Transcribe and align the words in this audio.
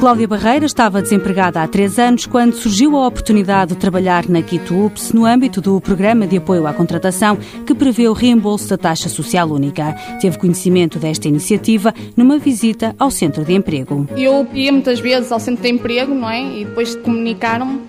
Cláudia 0.00 0.26
Barreira 0.26 0.64
estava 0.64 1.02
desempregada 1.02 1.62
há 1.62 1.68
três 1.68 1.98
anos 1.98 2.24
quando 2.24 2.54
surgiu 2.54 2.96
a 2.96 3.06
oportunidade 3.06 3.74
de 3.74 3.78
trabalhar 3.78 4.26
na 4.30 4.40
QuitoUps 4.40 5.12
no 5.12 5.26
âmbito 5.26 5.60
do 5.60 5.78
Programa 5.78 6.26
de 6.26 6.38
Apoio 6.38 6.66
à 6.66 6.72
Contratação 6.72 7.36
que 7.66 7.74
prevê 7.74 8.08
o 8.08 8.14
reembolso 8.14 8.66
da 8.70 8.78
taxa 8.78 9.10
social 9.10 9.50
única. 9.50 9.92
Teve 10.18 10.38
conhecimento 10.38 10.98
desta 10.98 11.28
iniciativa 11.28 11.92
numa 12.16 12.38
visita 12.38 12.96
ao 12.98 13.10
Centro 13.10 13.44
de 13.44 13.52
Emprego. 13.52 14.08
Eu 14.16 14.48
ia 14.54 14.72
muitas 14.72 15.00
vezes 15.00 15.30
ao 15.30 15.38
Centro 15.38 15.62
de 15.64 15.68
Emprego, 15.68 16.14
não 16.14 16.30
é? 16.30 16.60
E 16.60 16.64
depois 16.64 16.94
comunicaram-me 16.94 17.82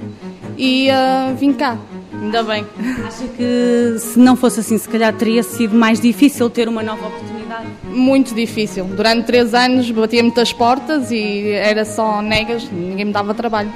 e 0.57 0.89
uh, 0.89 1.33
vim 1.37 1.53
cá. 1.53 1.77
Ainda 2.21 2.43
bem. 2.43 2.65
Acha 3.07 3.25
que 3.37 3.95
se 3.99 4.19
não 4.19 4.35
fosse 4.35 4.59
assim, 4.59 4.77
se 4.77 4.89
calhar 4.89 5.13
teria 5.13 5.43
sido 5.43 5.77
mais 5.77 6.01
difícil 6.01 6.49
ter 6.49 6.67
uma 6.67 6.83
nova 6.83 7.07
oportunidade? 7.07 7.40
Muito 7.83 8.33
difícil. 8.33 8.85
Durante 8.85 9.25
três 9.25 9.53
anos 9.53 9.89
batia 9.91 10.23
muitas 10.23 10.53
portas 10.53 11.11
e 11.11 11.49
era 11.49 11.85
só 11.85 12.21
negas, 12.21 12.69
ninguém 12.71 13.05
me 13.05 13.11
dava 13.11 13.33
trabalho. 13.33 13.71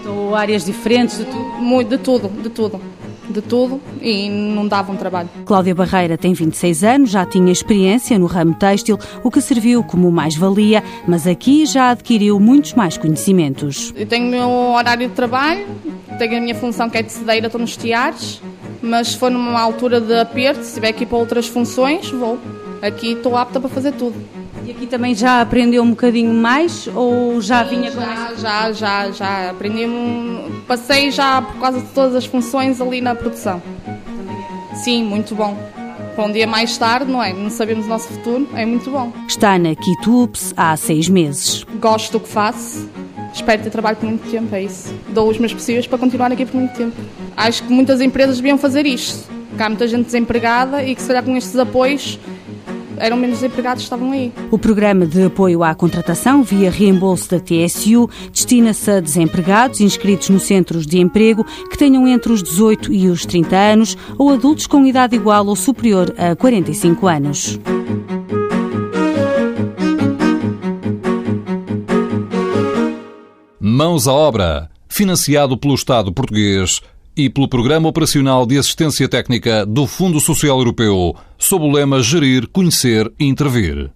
Então, 0.00 0.34
áreas 0.34 0.64
diferentes 0.64 1.18
de 1.18 1.24
tudo? 1.24 1.44
Muito, 1.58 1.88
de 1.88 1.98
tudo, 1.98 2.28
de 2.42 2.48
tudo 2.50 2.80
de 3.30 3.42
tudo 3.42 3.80
e 4.00 4.28
não 4.28 4.66
davam 4.66 4.96
trabalho. 4.96 5.28
Cláudia 5.44 5.74
Barreira 5.74 6.16
tem 6.16 6.32
26 6.32 6.84
anos, 6.84 7.10
já 7.10 7.24
tinha 7.26 7.52
experiência 7.52 8.18
no 8.18 8.26
ramo 8.26 8.54
têxtil, 8.54 8.98
o 9.22 9.30
que 9.30 9.40
serviu 9.40 9.82
como 9.84 10.10
mais-valia, 10.10 10.82
mas 11.06 11.26
aqui 11.26 11.66
já 11.66 11.90
adquiriu 11.90 12.40
muitos 12.40 12.74
mais 12.74 12.96
conhecimentos. 12.96 13.92
Eu 13.96 14.06
tenho 14.06 14.26
o 14.26 14.30
meu 14.30 14.48
horário 14.48 15.08
de 15.08 15.14
trabalho, 15.14 15.66
tenho 16.18 16.38
a 16.38 16.40
minha 16.40 16.54
função 16.54 16.88
que 16.88 16.98
é 16.98 17.02
de 17.02 17.12
cedeira, 17.12 17.46
estou 17.46 17.60
nos 17.60 17.76
tiares, 17.76 18.40
mas 18.80 19.08
se 19.08 19.18
for 19.18 19.30
numa 19.30 19.60
altura 19.60 20.00
de 20.00 20.18
aperto, 20.18 20.62
se 20.62 20.74
tiver 20.74 20.88
aqui 20.88 21.04
para 21.04 21.18
outras 21.18 21.46
funções, 21.46 22.10
vou. 22.10 22.38
Aqui 22.80 23.12
estou 23.12 23.36
apta 23.36 23.58
para 23.58 23.68
fazer 23.68 23.92
tudo. 23.92 24.14
E 24.64 24.70
aqui 24.70 24.86
também 24.86 25.14
já 25.14 25.40
aprendeu 25.40 25.82
um 25.82 25.90
bocadinho 25.90 26.32
mais 26.32 26.88
ou 26.94 27.40
já 27.40 27.64
Sim, 27.64 27.76
vinha 27.76 27.90
com 27.90 28.00
já, 28.00 28.34
já, 28.34 28.72
já, 28.72 29.10
já. 29.10 29.50
Aprendi, 29.50 29.86
passei 30.66 31.10
já 31.10 31.42
por 31.42 31.60
causa 31.60 31.80
de 31.80 31.86
todas 31.88 32.14
as 32.14 32.26
funções 32.26 32.80
ali 32.80 33.00
na 33.00 33.14
produção. 33.14 33.62
Sim, 34.74 35.04
muito 35.04 35.34
bom. 35.34 35.56
Para 36.14 36.24
um 36.24 36.32
dia 36.32 36.46
mais 36.46 36.76
tarde, 36.76 37.10
não 37.10 37.22
é? 37.22 37.32
Não 37.32 37.48
sabemos 37.48 37.86
o 37.86 37.88
nosso 37.88 38.08
futuro, 38.08 38.48
é 38.54 38.66
muito 38.66 38.90
bom. 38.90 39.12
Está 39.26 39.58
na 39.58 39.74
Kitups 39.74 40.52
há 40.56 40.76
seis 40.76 41.08
meses. 41.08 41.64
Gosto 41.80 42.12
do 42.12 42.20
que 42.20 42.28
faço, 42.28 42.88
espero 43.32 43.62
ter 43.62 43.70
trabalho 43.70 43.96
por 43.96 44.06
muito 44.06 44.28
tempo, 44.28 44.52
é 44.54 44.64
isso. 44.64 44.92
Dou 45.10 45.28
os 45.28 45.38
meus 45.38 45.54
possíveis 45.54 45.86
para 45.86 45.96
continuar 45.96 46.32
aqui 46.32 46.44
por 46.44 46.56
muito 46.56 46.76
tempo. 46.76 46.96
Acho 47.36 47.62
que 47.62 47.72
muitas 47.72 48.00
empresas 48.00 48.36
deviam 48.36 48.58
fazer 48.58 48.84
isto. 48.84 49.28
Que 49.56 49.62
há 49.62 49.68
muita 49.68 49.88
gente 49.88 50.06
desempregada 50.06 50.84
e 50.84 50.94
que 50.94 51.00
se 51.00 51.08
calhar 51.08 51.24
com 51.24 51.36
estes 51.36 51.56
apoios 51.56 52.18
eram 53.00 53.16
menos 53.16 53.42
empregados 53.42 53.82
que 53.82 53.86
estavam 53.86 54.12
aí. 54.12 54.32
O 54.50 54.58
programa 54.58 55.06
de 55.06 55.24
apoio 55.24 55.62
à 55.62 55.74
contratação 55.74 56.42
via 56.42 56.70
reembolso 56.70 57.30
da 57.30 57.40
TSU 57.40 58.08
destina-se 58.32 58.90
a 58.90 59.00
desempregados 59.00 59.80
inscritos 59.80 60.28
nos 60.30 60.44
centros 60.44 60.86
de 60.86 60.98
emprego 60.98 61.44
que 61.70 61.78
tenham 61.78 62.06
entre 62.06 62.32
os 62.32 62.42
18 62.42 62.92
e 62.92 63.08
os 63.08 63.24
30 63.24 63.56
anos 63.56 63.96
ou 64.16 64.30
adultos 64.30 64.66
com 64.66 64.86
idade 64.86 65.16
igual 65.16 65.46
ou 65.46 65.56
superior 65.56 66.14
a 66.18 66.34
45 66.36 67.06
anos. 67.06 67.58
Mãos 73.60 74.08
à 74.08 74.12
obra, 74.12 74.70
financiado 74.88 75.56
pelo 75.56 75.74
Estado 75.74 76.12
português 76.12 76.80
e 77.16 77.28
pelo 77.28 77.48
Programa 77.48 77.88
Operacional 77.88 78.46
de 78.46 78.56
Assistência 78.56 79.08
Técnica 79.08 79.66
do 79.66 79.86
Fundo 79.86 80.20
Social 80.20 80.58
Europeu, 80.58 81.14
sob 81.48 81.64
o 81.64 81.72
lema 81.72 82.02
Gerir, 82.02 82.46
Conhecer 82.48 83.10
e 83.18 83.24
Intervir. 83.24 83.90